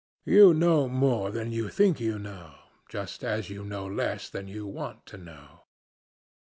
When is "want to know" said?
4.65-5.61